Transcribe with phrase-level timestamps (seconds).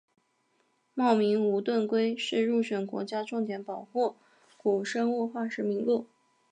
[0.95, 4.15] 茂名无盾龟是入选国家重点保护
[4.57, 6.07] 古生物化石名录。